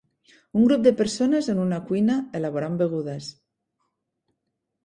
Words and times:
Un 0.59 0.63
grup 0.69 0.85
de 0.87 0.93
persones 1.01 1.49
en 1.53 1.61
una 1.65 1.79
cuina 1.91 2.15
elaborant 2.41 2.81
begudes. 2.81 3.29